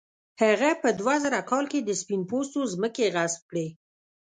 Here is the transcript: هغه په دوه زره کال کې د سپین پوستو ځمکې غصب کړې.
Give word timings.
هغه 0.41 0.69
په 0.81 0.89
دوه 0.99 1.15
زره 1.23 1.39
کال 1.49 1.65
کې 1.71 1.79
د 1.83 1.89
سپین 2.01 2.21
پوستو 2.29 2.59
ځمکې 2.73 3.05
غصب 3.15 3.41
کړې. 3.49 3.67